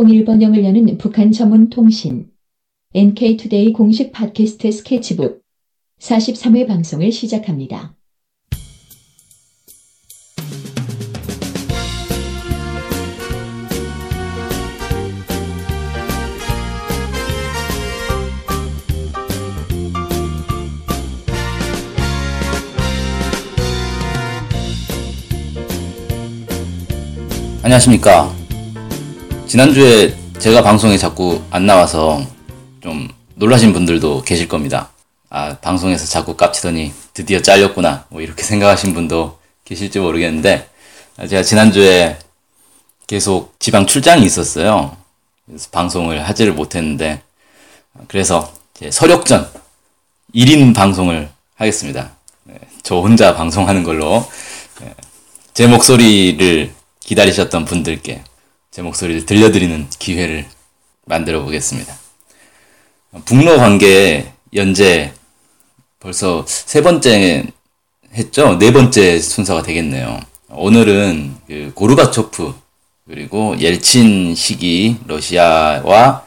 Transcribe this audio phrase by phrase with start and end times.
[0.00, 2.30] 통일 번영을 여는 북한 전문 통신
[2.94, 5.42] NK투데이 공식 팟캐스트 스케치북
[5.98, 7.94] 43회 방송을 시작합니다.
[27.62, 28.39] 안녕하십니까.
[29.50, 32.24] 지난주에 제가 방송에 자꾸 안 나와서
[32.80, 34.90] 좀 놀라신 분들도 계실 겁니다.
[35.28, 38.04] 아, 방송에서 자꾸 깝치더니 드디어 잘렸구나.
[38.10, 40.68] 뭐 이렇게 생각하신 분도 계실지 모르겠는데,
[41.28, 42.16] 제가 지난주에
[43.08, 44.96] 계속 지방 출장이 있었어요.
[45.46, 47.20] 그래서 방송을 하지를 못했는데,
[48.06, 48.54] 그래서
[48.88, 49.50] 서력전
[50.32, 52.12] 1인 방송을 하겠습니다.
[52.44, 54.24] 네, 저 혼자 방송하는 걸로
[54.80, 54.94] 네,
[55.54, 58.22] 제 목소리를 기다리셨던 분들께
[58.70, 60.46] 제 목소리를 들려드리는 기회를
[61.04, 61.92] 만들어 보겠습니다.
[63.24, 65.12] 북러 관계 연재
[65.98, 67.46] 벌써 세 번째
[68.12, 68.58] 했죠?
[68.58, 70.20] 네 번째 순서가 되겠네요.
[70.50, 72.54] 오늘은 그 고르바초프
[73.08, 76.24] 그리고 옐친 시기 러시아와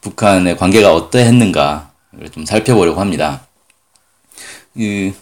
[0.00, 3.46] 북한의 관계가 어떠했는가를 좀 살펴보려고 합니다.
[4.76, 5.14] 그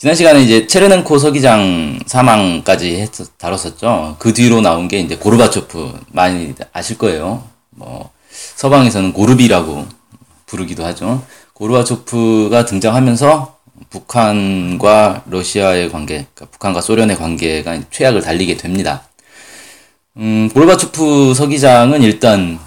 [0.00, 4.14] 지난 시간에 이제 체르넨코 서기장 사망까지 했, 다뤘었죠.
[4.20, 7.42] 그 뒤로 나온 게 이제 고르바초프 많이 아실 거예요.
[7.70, 9.88] 뭐 서방에서는 고르비라고
[10.46, 11.24] 부르기도 하죠.
[11.54, 13.56] 고르바초프가 등장하면서
[13.90, 19.02] 북한과 러시아의 관계, 그러니까 북한과 소련의 관계가 최악을 달리게 됩니다.
[20.16, 22.60] 음, 고르바초프 서기장은 일단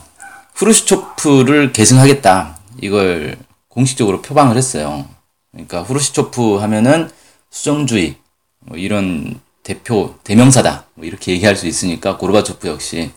[0.55, 2.57] 후르시초프를 계승하겠다.
[2.81, 3.37] 이걸
[3.69, 5.05] 공식적으로 표방을 했어요.
[5.53, 7.09] 그러니까 후르시초프 하면은
[7.51, 8.15] 수정주의
[8.59, 13.11] 뭐 이런 대표 대명사다 뭐 이렇게 얘기할 수 있으니까 고르바초프 역시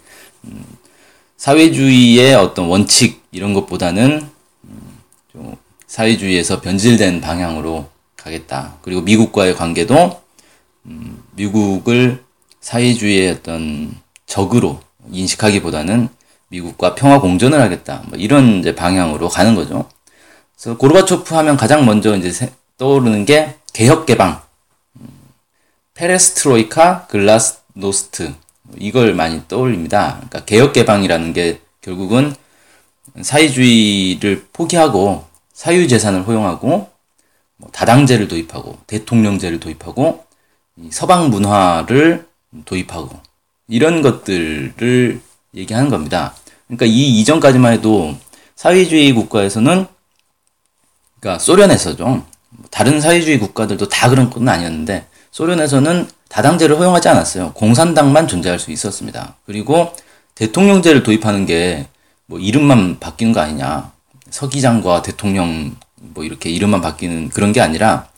[0.44, 0.64] 음,
[1.36, 4.28] 사회주의의 어떤 원칙 이런 것보다는
[4.64, 4.98] 음,
[5.32, 8.78] 좀 사회주의에서 변질된 방향으로 가겠다.
[8.82, 10.22] 그리고 미국과의 관계도
[10.86, 12.22] 음, 미국을
[12.60, 13.94] 사회주의의 어떤
[14.26, 14.80] 적으로
[15.10, 16.08] 인식하기보다는
[16.48, 18.02] 미국과 평화 공존을 하겠다.
[18.08, 19.88] 뭐 이런 이제 방향으로 가는 거죠.
[20.56, 24.42] 그래서 고르바초프 하면 가장 먼저 이제 떠오르는 게 개혁 개방,
[25.94, 28.34] 페레스트로이카, 글라스노스트
[28.78, 30.14] 이걸 많이 떠올립니다.
[30.16, 32.34] 그러니까 개혁 개방이라는 게 결국은
[33.20, 36.90] 사회주의를 포기하고 사유 재산을 허용하고
[37.56, 40.24] 뭐 다당제를 도입하고 대통령제를 도입하고
[40.90, 42.26] 서방 문화를
[42.64, 43.20] 도입하고
[43.68, 45.20] 이런 것들을
[45.54, 46.34] 얘기하는 겁니다.
[46.66, 48.16] 그러니까 이 이전까지만 해도
[48.56, 49.86] 사회주의 국가에서는
[51.20, 52.26] 그러니까 소련에서죠.
[52.74, 57.52] 다른 사회주의 국가들도 다 그런 건 아니었는데 소련에서는 다당제를 허용하지 않았어요.
[57.52, 59.36] 공산당만 존재할 수 있었습니다.
[59.46, 59.92] 그리고
[60.34, 61.86] 대통령제를 도입하는 게
[62.26, 63.92] 뭐 이름만 바뀌는 거 아니냐.
[64.30, 68.08] 서기장과 대통령 뭐 이렇게 이름만 바뀌는 그런 게 아니라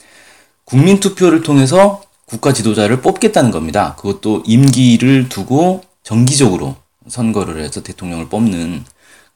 [0.64, 3.94] 국민 투표를 통해서 국가 지도자를 뽑겠다는 겁니다.
[3.96, 6.76] 그것도 임기를 두고 정기적으로
[7.08, 8.84] 선거를 해서 대통령을 뽑는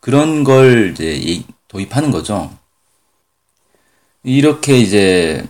[0.00, 2.50] 그런 걸 이제 도입하는 거죠.
[4.22, 5.46] 이렇게 이제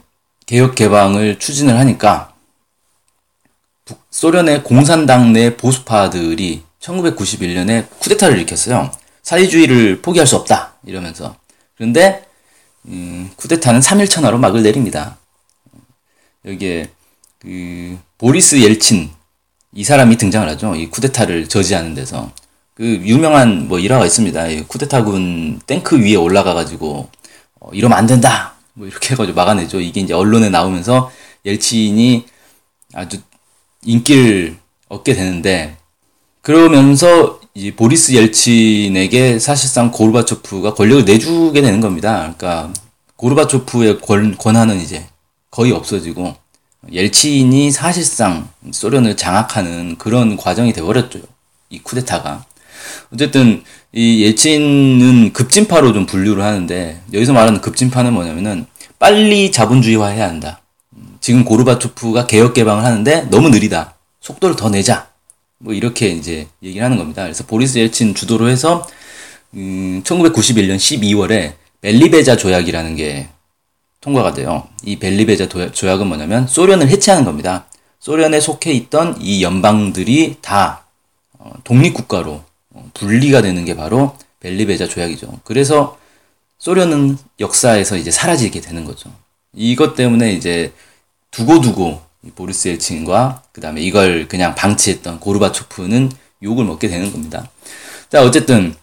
[0.46, 2.34] 개혁 개방을 추진을 하니까
[4.10, 8.90] 소련의 공산당 내 보수파들이 1991년에 쿠데타를 일으켰어요.
[9.22, 11.36] 사회주의를 포기할 수 없다 이러면서
[11.76, 12.24] 그런데
[12.86, 15.18] 음, 쿠데타는 3일 천하로 막을 내립니다.
[16.44, 16.90] 여기에
[17.38, 19.10] 그 보리스 옐친
[19.72, 20.74] 이 사람이 등장을 하죠.
[20.74, 22.32] 이 쿠데타를 저지하는 데서
[22.74, 24.66] 그 유명한 뭐 일화가 있습니다.
[24.66, 27.08] 쿠데타군 탱크 위에 올라가 가지고
[27.60, 28.54] 어, 이러면 안 된다.
[28.74, 29.80] 뭐 이렇게 해가지고 막아내죠.
[29.80, 31.10] 이게 이제 언론에 나오면서
[31.44, 32.24] 옐친이
[32.94, 33.18] 아주
[33.84, 34.56] 인기를
[34.88, 35.76] 얻게 되는데
[36.42, 42.34] 그러면서 이 보리스 옐친에게 사실상 고르바초프가 권력을 내주게 되는 겁니다.
[42.36, 42.72] 그러니까
[43.16, 45.06] 고르바초프의 권, 권한은 이제
[45.50, 46.34] 거의 없어지고
[46.90, 51.20] 옐친이 사실상 소련을 장악하는 그런 과정이 되어버렸죠.
[51.68, 52.44] 이 쿠데타가.
[53.12, 58.66] 어쨌든 이 예친은 급진파로 좀 분류를 하는데 여기서 말하는 급진파는 뭐냐면은
[59.00, 60.60] 빨리 자본주의화해야 한다.
[61.20, 63.94] 지금 고르바초프가 개혁 개방을 하는데 너무 느리다.
[64.20, 65.08] 속도를 더 내자.
[65.58, 67.22] 뭐 이렇게 이제 얘기를 하는 겁니다.
[67.22, 68.86] 그래서 보리스 예친 주도로 해서
[69.54, 73.28] 음, 1991년 12월에 벨리베자 조약이라는 게
[74.02, 74.68] 통과가 돼요.
[74.84, 77.66] 이 벨리베자 조약은 뭐냐면 소련을 해체하는 겁니다.
[78.00, 80.84] 소련에 속해 있던 이 연방들이 다
[81.38, 82.42] 어, 독립국가로
[82.92, 85.40] 분리가 되는 게 바로 벨리베자 조약이죠.
[85.44, 85.98] 그래서
[86.60, 89.10] 소련은 역사에서 이제 사라지게 되는 거죠.
[89.54, 90.72] 이것 때문에 이제
[91.30, 92.02] 두고두고
[92.36, 96.12] 보리스 엘친과 그 다음에 이걸 그냥 방치했던 고르바초프는
[96.42, 97.48] 욕을 먹게 되는 겁니다.
[98.10, 98.74] 자, 어쨌든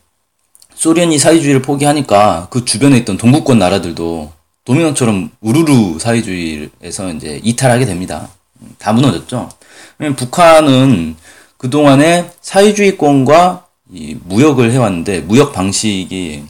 [0.73, 4.31] 소련이 사회주의를 포기하니까 그 주변에 있던 동구권 나라들도
[4.65, 8.29] 도미노처럼 우르르 사회주의에서 이제 이탈하게 됩니다.
[8.79, 9.49] 다 무너졌죠.
[10.15, 11.15] 북한은
[11.57, 13.67] 그동안에 사회주의권과
[14.25, 16.43] 무역을 해왔는데 무역 방식이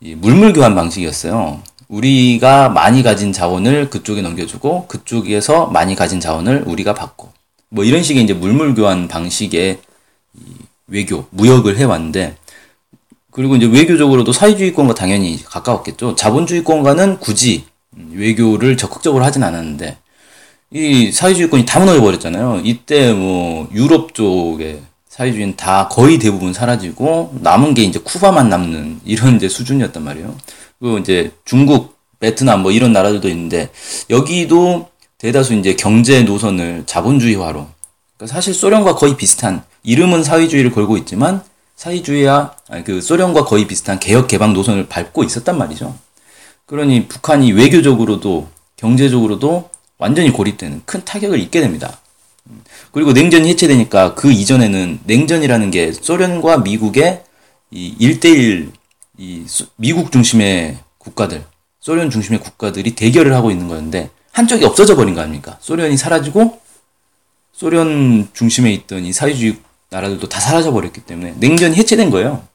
[0.00, 1.60] 물물 교환 방식이었어요.
[1.88, 7.30] 우리가 많이 가진 자원을 그쪽에 넘겨주고 그쪽에서 많이 가진 자원을 우리가 받고
[7.68, 9.80] 뭐 이런 식의 이제 물물 교환 방식의
[10.86, 12.36] 외교 무역을 해왔는데
[13.30, 16.16] 그리고 이제 외교적으로도 사회주의권과 당연히 가까웠겠죠.
[16.16, 17.64] 자본주의권과는 굳이
[18.12, 19.98] 외교를 적극적으로 하진 않았는데
[20.72, 22.62] 이 사회주의권이 다 무너져 버렸잖아요.
[22.64, 24.80] 이때 뭐 유럽 쪽에
[25.20, 30.34] 사회주의는 다 거의 대부분 사라지고 남은 게 이제 쿠바만 남는 이런 이제 수준이었단 말이에요.
[30.78, 33.68] 그리고 이제 중국, 베트남 뭐 이런 나라들도 있는데
[34.08, 34.88] 여기도
[35.18, 37.66] 대다수 이제 경제 노선을 자본주의화로
[38.16, 41.42] 그러니까 사실 소련과 거의 비슷한 이름은 사회주의를 걸고 있지만
[41.76, 45.94] 사회주의와 그 소련과 거의 비슷한 개혁 개방 노선을 밟고 있었단 말이죠.
[46.64, 49.68] 그러니 북한이 외교적으로도 경제적으로도
[49.98, 51.98] 완전히 고립되는 큰 타격을 입게 됩니다.
[52.92, 57.22] 그리고 냉전이 해체되니까 그 이전에는 냉전이라는 게 소련과 미국의
[57.70, 58.72] 이 1대1
[59.18, 59.44] 이
[59.76, 61.44] 미국 중심의 국가들,
[61.80, 65.58] 소련 중심의 국가들이 대결을 하고 있는 거였는데 한쪽이 없어져 버린 거 아닙니까?
[65.60, 66.60] 소련이 사라지고
[67.52, 69.56] 소련 중심에 있던 이 사회주의
[69.90, 72.46] 나라들도 다 사라져 버렸기 때문에 냉전이 해체된 거예요.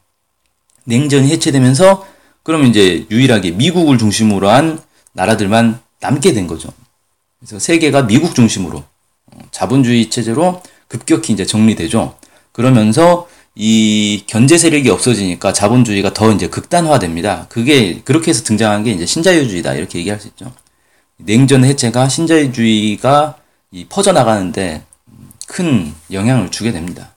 [0.84, 2.06] 냉전이 해체되면서
[2.42, 4.80] 그러면 이제 유일하게 미국을 중심으로 한
[5.12, 6.68] 나라들만 남게 된 거죠.
[7.38, 8.84] 그래서 세계가 미국 중심으로 어,
[9.56, 12.14] 자본주의 체제로 급격히 이제 정리되죠.
[12.52, 17.46] 그러면서 이 견제 세력이 없어지니까 자본주의가 더 이제 극단화됩니다.
[17.48, 20.52] 그게 그렇게 해서 등장한 게 이제 신자유주의다 이렇게 얘기할 수 있죠.
[21.16, 23.36] 냉전 해체가 신자유주의가
[23.88, 24.82] 퍼져 나가는데
[25.46, 27.14] 큰 영향을 주게 됩니다.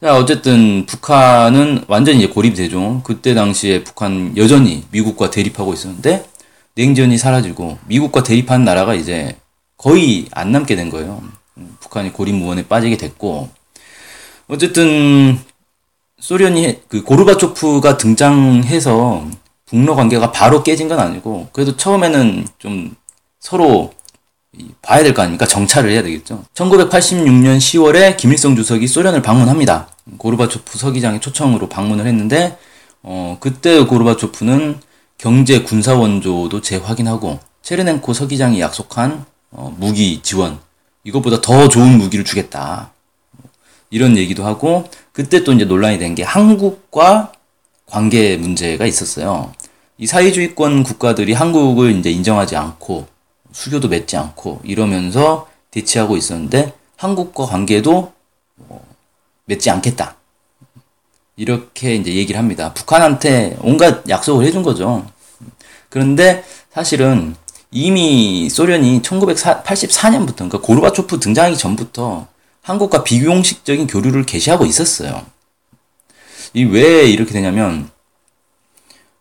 [0.00, 3.02] 자, 어쨌든 북한은 완전히 이제 고립되죠.
[3.04, 6.24] 그때 당시에 북한 여전히 미국과 대립하고 있었는데
[6.74, 9.36] 냉전이 사라지고 미국과 대립한 나라가 이제
[9.76, 11.35] 거의 안 남게 된 거예요.
[11.96, 13.48] 북한이 고립무원에 빠지게 됐고
[14.48, 15.38] 어쨌든
[16.20, 19.26] 소련이 그 고르바초프가 등장해서
[19.64, 22.94] 북러 관계가 바로 깨진 건 아니고 그래도 처음에는 좀
[23.40, 23.92] 서로
[24.80, 25.46] 봐야 될 거 아닙니까?
[25.46, 26.44] 정찰을 해야 되겠죠.
[26.54, 29.88] 1986년 10월에 김일성 주석이 소련을 방문합니다.
[30.18, 32.56] 고르바초프 서기장의 초청으로 방문을 했는데
[33.02, 34.80] 어, 그때 고르바초프는
[35.18, 40.58] 경제 군사 원조도 재확인하고 체르넨코 서기장이 약속한 어, 무기 지원
[41.06, 42.90] 이것보다 더 좋은 무기를 주겠다.
[43.90, 47.32] 이런 얘기도 하고 그때 또 이제 논란이 된 게 한국과
[47.86, 49.52] 관계 문제가 있었어요.
[49.98, 53.06] 이 사회주의권 국가들이 한국을 이제 인정하지 않고
[53.52, 58.12] 수교도 맺지 않고 이러면서 대치하고 있었는데 한국과 관계도
[58.56, 58.84] 뭐
[59.44, 60.16] 맺지 않겠다.
[61.36, 62.72] 이렇게 이제 얘기를 합니다.
[62.74, 65.06] 북한한테 온갖 약속을 해준 거죠.
[65.88, 66.42] 그런데
[66.72, 67.36] 사실은
[67.70, 72.26] 이미 소련이 1984년부터, 그러니까 고르바초프 등장하기 전부터
[72.62, 75.24] 한국과 비공식적인 교류를 개시하고 있었어요.
[76.54, 77.90] 이 왜 이렇게 되냐면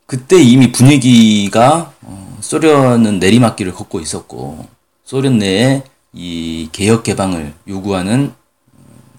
[0.05, 4.67] 그때 이미 분위기가 어, 소련은 내리막길을 걷고 있었고
[5.03, 5.83] 소련 내에
[6.13, 8.33] 이 개혁 개방을 요구하는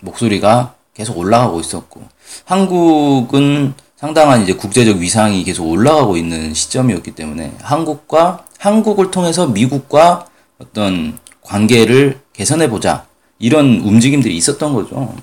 [0.01, 2.03] 목소리가 계속 올라가고 있었고
[2.45, 10.27] 한국은 상당한 이제 국제적 위상이 계속 올라가고 있는 시점이었기 때문에 한국과 한국을 통해서 미국과
[10.59, 13.07] 어떤 관계를 개선해 보자
[13.39, 15.15] 이런 움직임들이 있었던 거죠.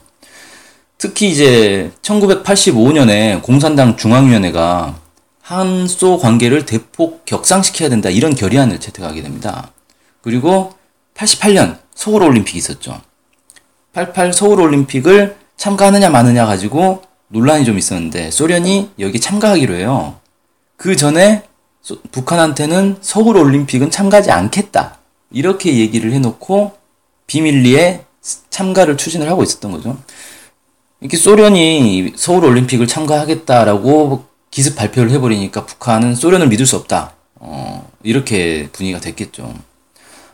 [0.98, 4.95] 특히 이제 1985년에 공산당 중앙위원회가
[5.41, 9.71] 한소 관계를 대폭 격상시켜야 된다 이런 결의안을 채택하게 됩니다.
[10.21, 10.74] 그리고
[11.15, 13.01] 88년 서울 올림픽이 있었죠.
[13.93, 20.15] 88 서울 올림픽을 참가하느냐 마느냐 가지고 논란이 좀 있었는데 소련이 여기 참가하기로 해요.
[20.77, 21.43] 그 전에
[22.11, 24.99] 북한한테는 서울 올림픽은 참가하지 않겠다.
[25.31, 26.73] 이렇게 얘기를 해놓고
[27.25, 28.05] 비밀리에
[28.51, 29.97] 참가를 추진을 하고 있었던 거죠.
[31.01, 37.15] 이렇게 소련이 서울 올림픽을 참가하겠다라고 기습 발표를 해버리니까 북한은 소련을 믿을 수 없다.
[37.35, 39.53] 어, 이렇게 분위기가 됐겠죠.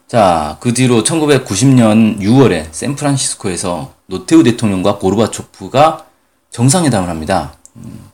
[0.08, 6.09] 자, 그 뒤로 1990년 6월에 샌프란시스코에서 노태우 대통령과 고르바초프가
[6.52, 7.54] 정상회담을 합니다.
[7.76, 8.10] 음,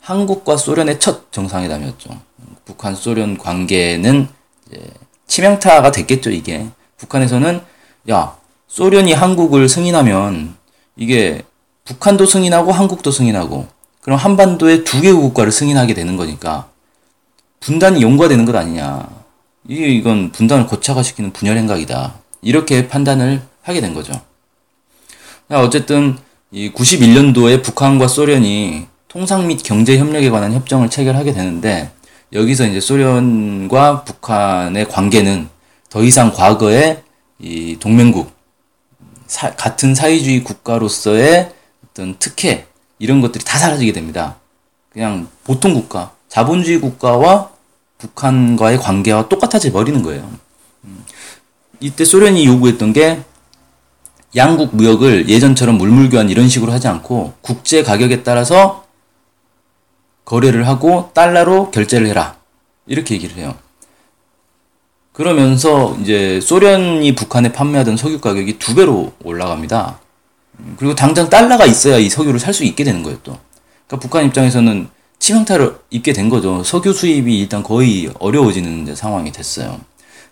[0.00, 2.10] 한국과 소련의 첫 정상회담이었죠.
[2.64, 4.28] 북한 소련 관계는
[5.26, 6.66] 치명타가 됐겠죠, 이게.
[6.96, 7.60] 북한에서는
[8.10, 8.36] 야,
[8.68, 10.56] 소련이 한국을 승인하면
[10.96, 11.42] 이게
[11.84, 13.68] 북한도 승인하고 한국도 승인하고
[14.00, 16.68] 그럼 한반도에 두 개의 국가를 승인하게 되는 거니까
[17.60, 19.08] 분단이 용과되는 것 아니냐.
[19.68, 22.14] 이게 이건 분단을 고착화시키는 분열 행각이다.
[22.42, 24.12] 이렇게 판단을 하게 된 거죠.
[25.48, 26.18] 어쨌든
[26.56, 31.90] 이 91년도에 북한과 소련이 통상 및 경제 협력에 관한 협정을 체결하게 되는데
[32.32, 35.50] 여기서 이제 소련과 북한의 관계는
[35.90, 37.02] 더 이상 과거의
[37.38, 38.32] 이 동맹국
[39.26, 41.52] 사, 같은 사회주의 국가로서의
[41.84, 42.66] 어떤 특혜
[42.98, 44.36] 이런 것들이 다 사라지게 됩니다.
[44.88, 47.50] 그냥 보통 국가, 자본주의 국가와
[47.98, 50.26] 북한과의 관계와 똑같아져 버리는 거예요.
[50.84, 51.04] 음.
[51.80, 53.20] 이때 소련이 요구했던 게
[54.36, 58.84] 양국 무역을 예전처럼 물물교환 이런 식으로 하지 않고 국제 가격에 따라서
[60.24, 62.36] 거래를 하고 달러로 결제를 해라.
[62.86, 63.54] 이렇게 얘기를 해요.
[65.12, 69.98] 그러면서 이제 소련이 북한에 판매하던 석유 가격이 두 배로 올라갑니다.
[70.76, 73.38] 그리고 당장 달러가 있어야 이 석유를 살 수 있게 되는 거예요, 또.
[73.86, 74.88] 그러니까 북한 입장에서는
[75.18, 76.62] 치명타를 입게 된 거죠.
[76.62, 79.80] 석유 수입이 일단 거의 어려워지는 상황이 됐어요.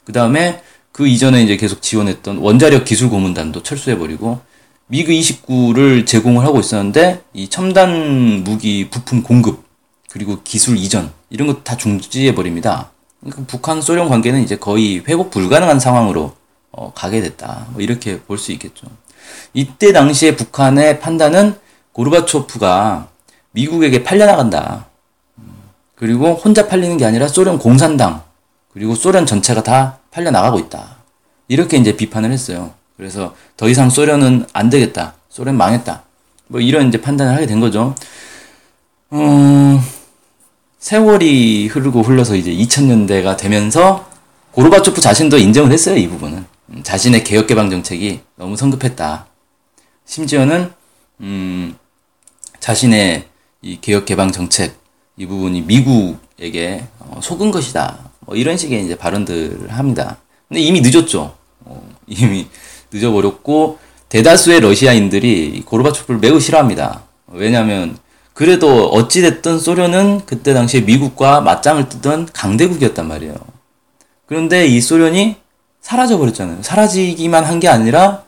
[0.04, 0.62] 그 다음에
[0.94, 4.40] 그 이전에 이제 계속 지원했던 원자력 기술 고문단도 철수해버리고
[4.86, 9.64] 미그 29를 제공을 하고 있었는데 이 첨단 무기 부품 공급
[10.08, 12.92] 그리고 기술 이전 이런 것 다 중지해 버립니다.
[13.20, 16.36] 그러니까 북한 소련 관계는 이제 거의 회복 불가능한 상황으로
[16.70, 17.66] 어, 가게 됐다.
[17.72, 18.86] 뭐 이렇게 볼 수 있겠죠.
[19.52, 21.56] 이때 당시에 북한의 판단은
[21.90, 23.08] 고르바초프가
[23.50, 24.86] 미국에게 팔려나간다.
[25.96, 28.22] 그리고 혼자 팔리는 게 아니라 소련 공산당,
[28.75, 30.97] 그리고 소련 전체가 다 팔려 나가고 있다.
[31.49, 32.75] 이렇게 이제 비판을 했어요.
[32.97, 35.14] 그래서 더 이상 소련은 안 되겠다.
[35.28, 36.02] 소련 망했다.
[36.49, 37.95] 뭐 이런 이제 판단을 하게 된 거죠.
[39.12, 39.81] 음,
[40.78, 44.11] 세월이 흐르고 흘러서 이제 2000년대가 되면서
[44.50, 45.97] 고르바초프 자신도 인정을 했어요.
[45.97, 46.45] 이 부분은.
[46.71, 49.26] 음, 자신의 개혁 개방 정책이 너무 성급했다.
[50.04, 50.73] 심지어는,
[51.21, 51.76] 음,
[52.61, 53.28] 자신의
[53.62, 54.76] 이 개혁 개방 정책
[55.16, 58.11] 이 부분이 미국에게 어, 속은 것이다.
[58.26, 60.19] 뭐 이런 식의 이제 발언들을 합니다.
[60.49, 61.35] 근데 이미 늦었죠.
[61.64, 62.47] 어, 이미
[62.93, 63.78] 늦어버렸고
[64.09, 67.02] 대다수의 러시아인들이 고르바초프를 매우 싫어합니다.
[67.28, 67.97] 왜냐하면
[68.33, 73.35] 그래도 어찌됐든 소련은 그때 당시에 미국과 맞짱을 뜨던 강대국이었단 말이에요.
[74.26, 75.37] 그런데 이 소련이
[75.81, 76.62] 사라져 버렸잖아요.
[76.62, 78.23] 사라지기만 한 게 아니라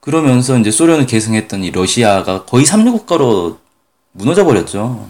[0.00, 3.58] 그러면서 이제 소련을 계승했던 이 러시아가 거의 삼류 국가로
[4.12, 5.08] 무너져 버렸죠.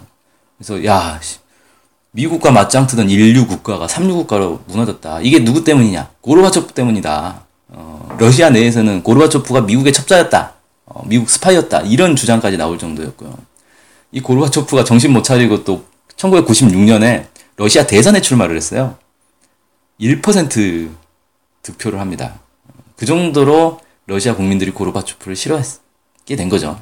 [0.56, 1.20] 그래서 야
[2.12, 5.20] 미국과 맞짱 뜨던 인류 국가가 삼류 국가로 무너졌다.
[5.20, 6.10] 이게 누구 때문이냐?
[6.20, 7.42] 고르바초프 때문이다.
[7.68, 10.54] 어, 러시아 내에서는 고르바초프가 미국의 첩자였다.
[10.86, 11.82] 어, 미국 스파이였다.
[11.82, 13.34] 이런 주장까지 나올 정도였고요.
[14.12, 15.84] 이 고르바초프가 정신 못 차리고 또
[16.16, 18.96] 1996년에 러시아 대선에 출마를 했어요.
[20.00, 20.90] 1%
[21.62, 22.40] 득표를 합니다.
[22.96, 26.80] 그 정도로 러시아 국민들이 고르바초프를 싫어했게 된 거죠.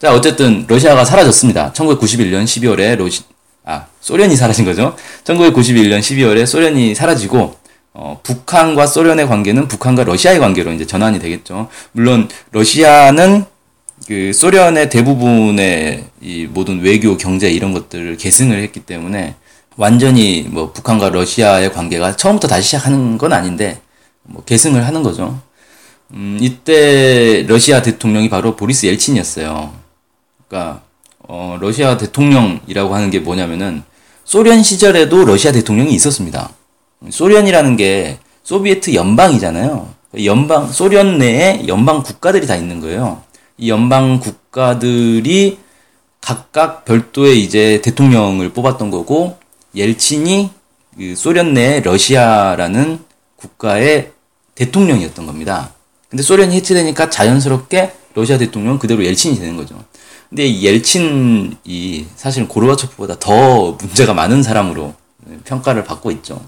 [0.00, 1.72] 자, 어쨌든 러시아가 사라졌습니다.
[1.74, 3.22] 1991년 12월에 러시
[3.64, 4.96] 아, 소련이 사라진 거죠.
[5.24, 7.56] 1991년 12월에 소련이 사라지고
[7.92, 11.68] 어, 북한과 소련의 관계는 북한과 러시아의 관계로 이제 전환이 되겠죠.
[11.92, 13.44] 물론 러시아는
[14.06, 19.34] 그 소련의 대부분의 이 모든 외교, 경제 이런 것들을 계승을 했기 때문에
[19.76, 23.80] 완전히 뭐 북한과 러시아의 관계가 처음부터 다시 시작하는 건 아닌데
[24.22, 25.40] 뭐 계승을 하는 거죠.
[26.12, 29.72] 음, 이때 러시아 대통령이 바로 보리스 옐친이었어요.
[30.48, 30.82] 그러니까
[31.32, 33.84] 어, 러시아 대통령이라고 하는 게 뭐냐면은
[34.24, 36.50] 소련 시절에도 러시아 대통령이 있었습니다.
[37.08, 39.88] 소련이라는 게 소비에트 연방이잖아요.
[40.24, 43.22] 연방 소련 내에 연방 국가들이 다 있는 거예요.
[43.58, 45.58] 이 연방 국가들이
[46.20, 49.38] 각각 별도의 이제 대통령을 뽑았던 거고
[49.76, 50.50] 옐친이
[50.98, 52.98] 그 소련 내 러시아라는
[53.36, 54.10] 국가의
[54.56, 55.72] 대통령이었던 겁니다.
[56.08, 59.80] 근데 소련이 해체되니까 자연스럽게 러시아 대통령 그대로 옐친이 되는 거죠.
[60.30, 64.94] 근데 옐친이 사실 고르바초프보다 더 문제가 많은 사람으로
[65.44, 66.40] 평가를 받고 있죠.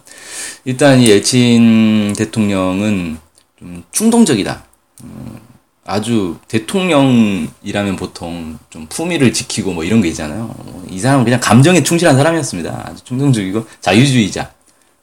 [0.65, 3.19] 일단 이 옐친 대통령은
[3.59, 4.63] 좀 충동적이다.
[5.03, 5.39] 음,
[5.85, 10.55] 아주 대통령이라면 보통 좀 품위를 지키고 뭐 이런 게 있잖아요.
[10.89, 12.85] 이 사람은 그냥 감정에 충실한 사람이었습니다.
[12.87, 14.53] 아주 충동적이고 자유주의자.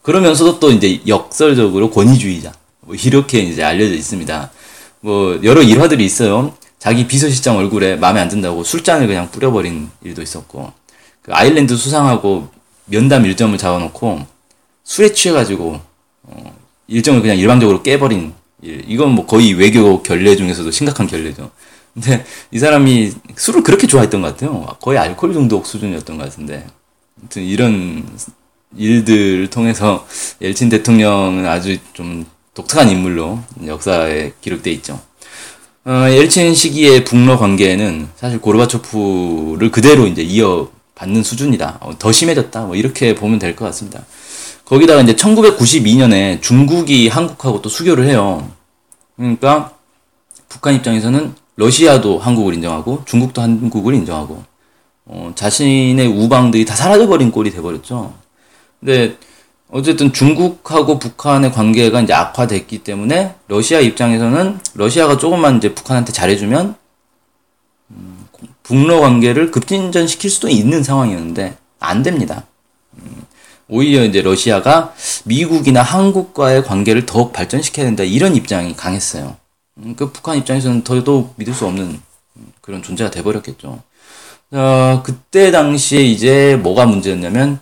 [0.02, 2.54] 그러면서도 또 이제 역설적으로 권위주의자.
[2.80, 4.52] 뭐 이렇게 이제 알려져 있습니다.
[5.02, 6.54] 뭐 여러 일화들이 있어요.
[6.80, 10.72] 자기 비서실장 얼굴에 마음에 안 든다고 술잔을 그냥 뿌려버린 일도 있었고
[11.22, 12.48] 그 아일랜드 수상하고
[12.86, 14.26] 면담 일정을 잡아놓고
[14.84, 15.80] 술에 취해가지고
[16.24, 16.56] 어,
[16.88, 21.52] 일정을 그냥 일방적으로 깨버린 일 이건 뭐 거의 외교 결례 중에서도 심각한 결례죠.
[21.94, 24.66] 근데 이 사람이 술을 그렇게 좋아했던 것 같아요.
[24.82, 26.66] 거의 알코올 중독 수준이었던 것 같은데
[27.20, 28.06] 아무튼 이런
[28.78, 30.08] 일들을 통해서
[30.42, 35.00] 엘친 대통령은 아주 좀 독특한 인물로 역사에 기록돼 있죠.
[35.86, 41.78] 어, 엘친 시기의 북러 관계는 사실 고르바초프를 그대로 이제 이어받는 수준이다.
[41.82, 42.66] 어, 더 심해졌다.
[42.66, 44.04] 뭐 이렇게 보면 될 것 같습니다.
[44.66, 48.52] 거기다가 이제 1992년에 중국이 한국하고 또 수교를 해요.
[49.16, 49.74] 그러니까
[50.48, 54.44] 북한 입장에서는 러시아도 한국을 인정하고 중국도 한국을 인정하고
[55.06, 58.14] 어, 자신의 우방들이 다 사라져버린 꼴이 돼버렸죠.
[58.80, 59.18] 근데
[59.72, 66.76] 어쨌든 중국하고 북한의 관계가 이제 악화됐기 때문에 러시아 입장에서는 러시아가 조금만 이제 북한한테 잘해주면
[67.92, 68.28] 음,
[68.64, 72.46] 북러 관계를 급진전시킬 수도 있는 상황이었는데 안 됩니다.
[72.98, 73.24] 음,
[73.68, 74.94] 오히려 이제 러시아가
[75.26, 79.38] 미국이나 한국과의 관계를 더욱 발전시켜야 된다 이런 입장이 강했어요.
[79.78, 82.02] 음, 그 북한 입장에서는 더더욱 믿을 수 없는
[82.62, 83.84] 그런 존재가 돼버렸겠죠.
[84.52, 87.60] 어, 그때 당시에 이제 뭐가 문제였냐면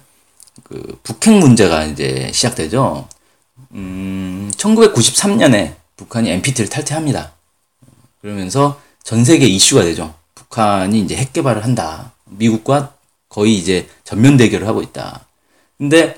[0.63, 3.07] 그 북핵 문제가 이제 시작되죠.
[3.73, 7.33] 음, 1993년에 북한이 NPT를 탈퇴합니다.
[8.21, 10.13] 그러면서 전 세계 이슈가 되죠.
[10.35, 12.13] 북한이 이제 핵 개발을 한다.
[12.25, 12.93] 미국과
[13.29, 15.25] 거의 이제 전면 대결을 하고 있다.
[15.77, 16.17] 근데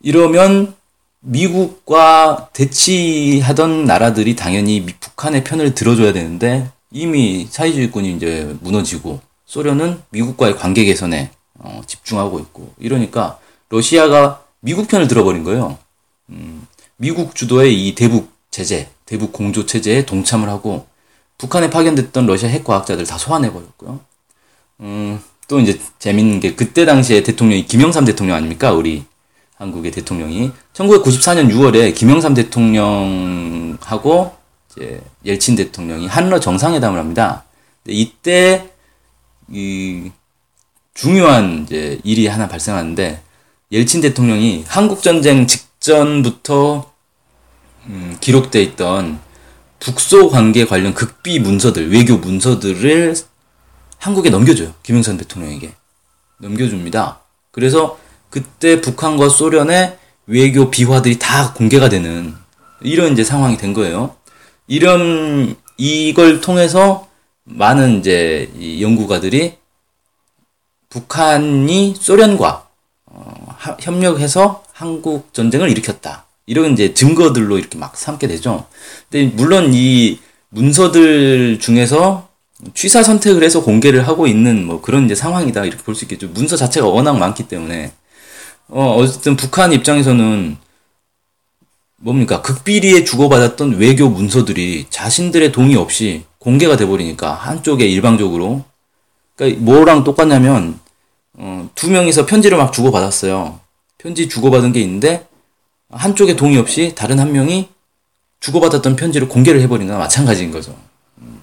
[0.00, 0.74] 이러면
[1.20, 10.84] 미국과 대치하던 나라들이 당연히 북한의 편을 들어줘야 되는데 이미 사회주의권이 이제 무너지고 소련은 미국과의 관계
[10.84, 15.78] 개선에 어, 집중하고 있고 이러니까 러시아가 미국 편을 들어버린 거예요.
[16.30, 20.86] 음, 미국 주도의 이 대북 제재, 대북 공조 체제에 동참을 하고
[21.38, 24.00] 북한에 파견됐던 러시아 핵 과학자들 다 소환해 버렸고요.
[24.80, 28.72] 음, 또 이제 재밌는 게 그때 당시에 대통령이 김영삼 대통령 아닙니까?
[28.72, 29.04] 우리
[29.56, 34.34] 한국의 대통령이 1994년 6월에 김영삼 대통령하고
[34.70, 37.44] 이제 옐친 대통령이 한러 정상회담을 합니다.
[37.86, 38.70] 이때
[39.50, 40.10] 이
[40.94, 43.22] 중요한 이제 일이 하나 발생하는데
[43.72, 46.92] 옐친 대통령이 한국 전쟁 직전부터
[47.86, 49.18] 음, 기록돼 있던
[49.80, 53.14] 북소 관계 관련 극비 문서들, 외교 문서들을
[53.98, 54.72] 한국에 넘겨줘요.
[54.82, 55.74] 김영삼 대통령에게.
[56.38, 57.20] 넘겨줍니다.
[57.50, 57.98] 그래서
[58.30, 62.34] 그때 북한과 소련의 외교 비화들이 다 공개가 되는
[62.80, 64.16] 이런 이제 상황이 된 거예요.
[64.66, 67.08] 이런, 이걸 통해서
[67.44, 69.54] 많은 이제 연구가들이
[70.88, 72.65] 북한이 소련과
[73.66, 76.26] 어, 협력해서 한국 전쟁을 일으켰다.
[76.46, 78.66] 이런 이제 증거들로 이렇게 막 삼게 되죠.
[79.10, 82.28] 근데 물론 이 문서들 중에서
[82.74, 86.28] 취사 선택을 해서 공개를 하고 있는 뭐 그런 이제 상황이다 이렇게 볼 수 있겠죠.
[86.28, 87.92] 문서 자체가 워낙 많기 때문에
[88.68, 90.56] 어 어쨌든 북한 입장에서는
[91.96, 98.64] 뭡니까 극비리에 주고받았던 외교 문서들이 자신들의 동의 없이 공개가 돼버리니까 한쪽에 일방적으로
[99.34, 100.85] 그러니까 뭐랑 똑같냐면 어,
[101.76, 103.60] 두 명이서 편지를 막 주고받았어요.
[103.98, 105.26] 편지 주고받은 게 있는데
[105.90, 107.68] 한쪽에 동의 없이 다른 한 명이
[108.40, 110.76] 주고받았던 편지를 공개를 해버린 거나 마찬가지인 거죠.
[111.18, 111.40] 음.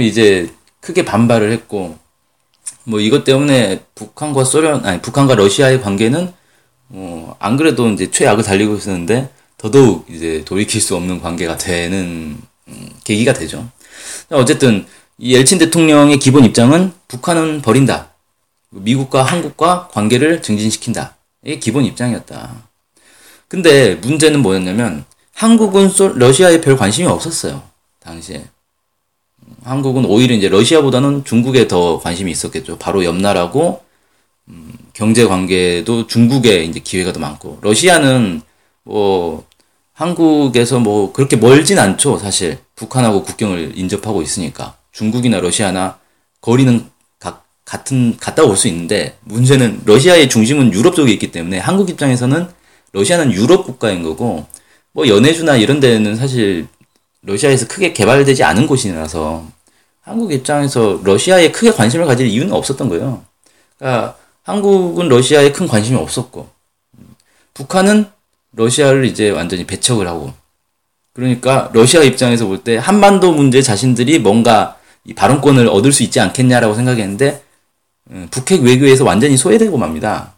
[0.00, 0.50] 이제
[0.80, 1.98] 크게 반발을 했고
[2.84, 6.32] 뭐 이것 때문에 북한과 소련 아니 북한과 러시아의 관계는
[6.90, 12.90] 어, 안 그래도 이제 최악을 달리고 있었는데 더더욱 이제 돌이킬 수 없는 관계가 되는 음,
[13.02, 13.68] 계기가 되죠.
[14.30, 14.86] 어쨌든
[15.18, 18.12] 이 엘친 대통령의 기본 입장은 북한은 버린다.
[18.82, 21.16] 미국과 한국과 관계를 증진시킨다.
[21.44, 22.68] 이게 기본 입장이었다.
[23.48, 27.62] 근데 문제는 뭐였냐면 한국은 러시아에 별 관심이 없었어요.
[28.00, 28.44] 당시에.
[29.62, 32.78] 한국은 오히려 이제 러시아보다는 중국에 더 관심이 있었겠죠.
[32.78, 33.84] 바로 옆 나라고
[34.48, 38.42] 음, 경제 관계도 중국에 이제 기회가 더 많고 러시아는
[38.84, 39.44] 뭐
[39.92, 42.18] 한국에서 뭐 그렇게 멀진 않죠.
[42.18, 45.98] 사실 북한하고 국경을 인접하고 있으니까 중국이나 러시아나
[46.40, 46.95] 거리는 각,
[47.66, 52.48] 같은 갔다 올 수 있는데 문제는 러시아의 중심은 유럽 쪽에 있기 때문에 한국 입장에서는
[52.92, 54.46] 러시아는 유럽 국가인 거고
[54.92, 56.68] 뭐 연해주나 이런 데는 사실
[57.22, 59.46] 러시아에서 크게 개발되지 않은 곳이라서
[60.00, 63.24] 한국 입장에서 러시아에 크게 관심을 가질 이유는 없었던 거예요.
[63.78, 66.48] 그러니까 한국은 러시아에 큰 관심이 없었고
[67.54, 68.06] 북한은
[68.52, 70.32] 러시아를 이제 완전히 배척을 하고
[71.14, 76.74] 그러니까 러시아 입장에서 볼 때 한반도 문제 자신들이 뭔가 이 발언권을 얻을 수 있지 않겠냐라고
[76.74, 77.45] 생각했는데 음,
[78.30, 80.34] 북핵 외교에서 완전히 소외되고 맙니다.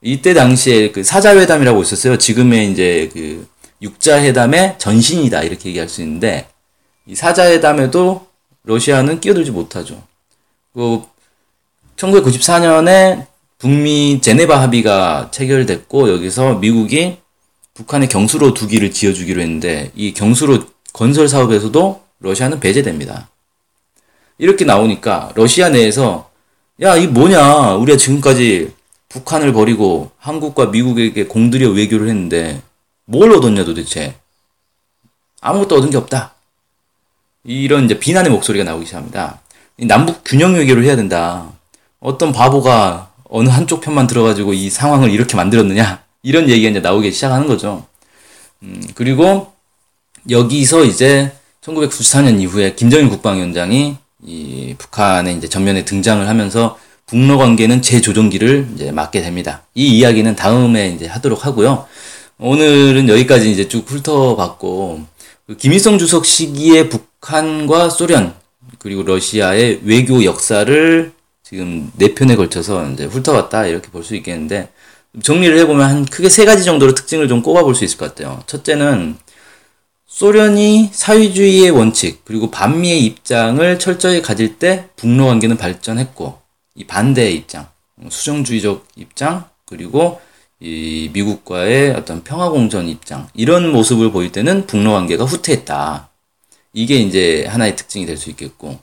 [0.00, 2.18] 이때 당시에 그 사자회담이라고 있었어요.
[2.18, 3.48] 지금의 이제 그
[3.82, 6.48] 육자회담의 전신이다 이렇게 얘기할 수 있는데
[7.06, 8.26] 이 사자회담에도
[8.64, 10.02] 러시아는 끼어들지 못하죠.
[10.74, 11.02] 그
[11.96, 13.26] 1994년에
[13.58, 17.18] 북미 제네바 합의가 체결됐고 여기서 미국이
[17.74, 23.28] 북한의 경수로 두 기를 지어주기로 했는데 이 경수로 건설 사업에서도 러시아는 배제됩니다.
[24.38, 26.30] 이렇게 나오니까 러시아 내에서
[26.82, 27.74] 야, 이 뭐냐.
[27.76, 28.72] 우리가 지금까지
[29.08, 32.60] 북한을 버리고 한국과 미국에게 공들여 외교를 했는데
[33.06, 34.16] 뭘 얻었냐 도대체.
[35.40, 36.34] 아무것도 얻은 게 없다.
[37.44, 39.40] 이런 이제 비난의 목소리가 나오기 시작합니다.
[39.78, 41.50] 남북 균형 외교를 해야 된다.
[42.00, 46.02] 어떤 바보가 어느 한쪽 편만 들어가지고 이 상황을 이렇게 만들었느냐.
[46.22, 47.86] 이런 얘기가 이제 나오기 시작하는 거죠.
[48.62, 49.52] 음, 그리고
[50.28, 58.68] 여기서 이제 1994년 이후에 김정일 국방위원장이 이 북한에 이제 전면에 등장을 하면서 북러 관계는 재조정기를
[58.74, 59.62] 이제 맞게 됩니다.
[59.74, 61.86] 이 이야기는 다음에 이제 하도록 하고요.
[62.38, 65.04] 오늘은 여기까지 이제 쭉 훑어봤고
[65.46, 68.34] 그 김일성 주석 시기에 북한과 소련
[68.80, 71.12] 그리고 러시아의 외교 역사를
[71.44, 74.68] 지금 네 편에 걸쳐서 이제 훑어봤다 이렇게 볼 수 있겠는데
[75.22, 78.42] 정리를 해보면 한 크게 세 가지 정도로 특징을 좀 꼽아볼 수 있을 것 같아요.
[78.46, 79.16] 첫째는
[80.16, 86.38] 소련이 사회주의의 원칙 그리고 반미의 입장을 철저히 가질 때 북러 관계는 발전했고
[86.74, 87.68] 이 반대의 입장,
[88.08, 90.18] 수정주의적 입장 그리고
[90.58, 96.08] 이 미국과의 어떤 평화공전 입장 이런 모습을 보일 때는 북러 관계가 후퇴했다.
[96.72, 98.78] 이게 이제 하나의 특징이 될 수 있겠고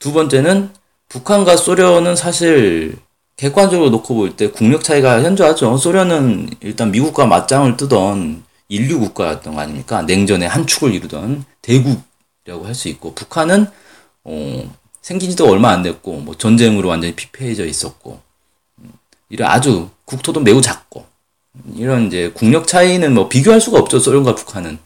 [0.00, 0.70] 두 번째는
[1.08, 2.96] 북한과 소련은 사실
[3.36, 5.76] 객관적으로 놓고 볼 때 국력 차이가 현저하죠.
[5.76, 8.42] 소련은 일단 미국과 맞짱을 뜨던
[8.74, 10.02] 인류 국가였던 거 아닙니까?
[10.02, 13.66] 냉전의 한 축을 이루던 대국이라고 할 수 있고 북한은
[14.24, 18.20] 어, 생긴 지도 얼마 안 됐고 뭐 전쟁으로 완전히 피폐해져 있었고
[18.78, 18.90] 음,
[19.28, 21.06] 이런 아주 국토도 매우 작고
[21.76, 24.78] 이런 이제 국력 차이는 뭐 비교할 수가 없죠 소련과 북한은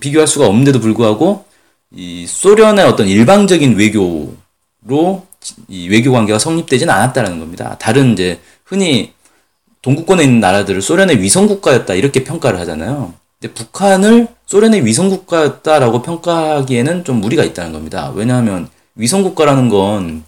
[0.00, 1.44] 비교할 수가 없는데도 불구하고
[1.92, 5.26] 이 소련의 어떤 일방적인 외교로
[5.68, 7.76] 이 외교 관계가 성립되지는 않았다는 겁니다.
[7.78, 9.12] 다른 이제 흔히
[9.82, 13.14] 동구권에 있는 나라들을 소련의 위성 국가였다 이렇게 평가를 하잖아요.
[13.40, 18.12] 근데 북한을 소련의 위성 국가였다라고 평가하기에는 좀 무리가 있다는 겁니다.
[18.14, 20.24] 왜냐하면 위성 국가라는 건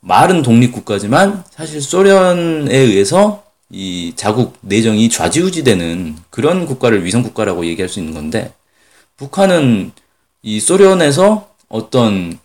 [0.00, 7.88] 말은 독립 국가지만 사실 소련에 의해서 이 자국 내정이 좌지우지되는 그런 국가를 위성 국가라고 얘기할
[7.88, 8.54] 수 있는 건데
[9.18, 9.92] 북한은
[10.42, 12.38] 이 소련에서 어떤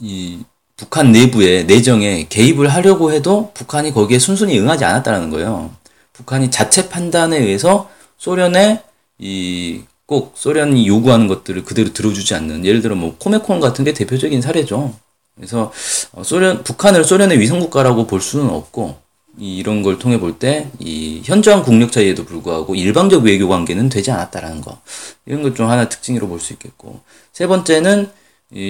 [0.00, 0.44] 이
[0.76, 5.72] 북한 내부의 내정에 개입을 하려고 해도 북한이 거기에 순순히 응하지 않았다는 거예요.
[6.12, 8.82] 북한이 자체 판단에 의해서 소련의
[9.18, 14.40] 이 꼭 소련이 요구하는 것들을 그대로 들어주지 않는 예를 들어 뭐 코메콘 같은 게 대표적인
[14.40, 14.94] 사례죠.
[15.36, 15.70] 그래서
[16.12, 18.96] 어, 소련 북한을 소련의 위성 국가라고 볼 수는 없고
[19.38, 24.62] 이런 걸 통해 볼 때 이 현저한 국력 차이에도 불구하고 일방적 외교 관계는 되지 않았다라는
[24.62, 24.78] 거
[25.26, 27.02] 이런 것 좀 하나 특징으로 볼 수 있겠고
[27.34, 28.10] 세 번째는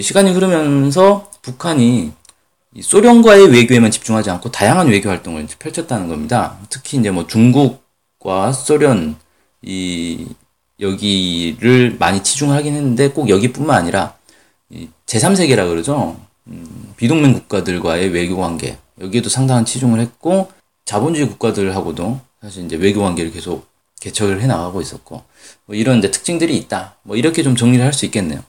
[0.03, 2.11] 시간이 흐르면서 북한이
[2.83, 6.59] 소련과의 외교에만 집중하지 않고 다양한 외교 활동을 펼쳤다는 겁니다.
[6.69, 9.15] 특히 이제 뭐 중국과 소련
[9.63, 10.27] 이
[10.81, 14.15] 여기를 많이 치중하긴 했는데 꼭 여기뿐만 아니라
[14.71, 16.17] 이 제3세계라 그러죠.
[16.47, 20.51] 음, 비동맹 국가들과의 외교 관계 여기에도 상당한 치중을 했고
[20.85, 23.67] 자본주의 국가들하고도 사실 이제 외교 관계를 계속
[24.01, 25.23] 개척을 해 나가고 있었고
[25.67, 26.97] 뭐 이런 이제 특징들이 있다.
[27.03, 28.41] 뭐 이렇게 좀 정리를 할 수 있겠네요.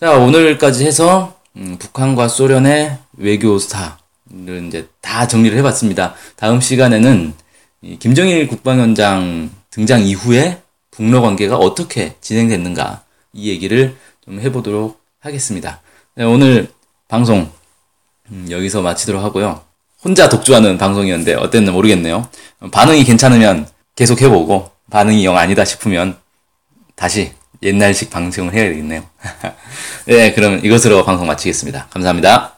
[0.00, 3.92] 자 오늘까지 해서 음, 북한과 소련의 외교사를
[4.68, 6.14] 이제 다 정리를 해봤습니다.
[6.36, 7.34] 다음 시간에는
[7.98, 10.60] 김정일 국방위원장 등장 이후에
[10.90, 15.80] 북러 관계가 어떻게 진행됐는가 이 얘기를 좀 해보도록 하겠습니다.
[16.16, 16.72] 네, 오늘
[17.06, 17.48] 방송
[18.32, 19.60] 음, 여기서 마치도록 하고요.
[20.02, 22.28] 혼자 독주하는 방송이었는데 어땠는지 모르겠네요.
[22.72, 26.16] 반응이 괜찮으면 계속 해보고 반응이 영 아니다 싶으면
[26.96, 27.30] 다시
[27.62, 29.04] 옛날식 방송을 해야 되겠네요.
[30.06, 31.86] 네, 그럼 이것으로 방송 마치겠습니다.
[31.90, 32.57] 감사합니다.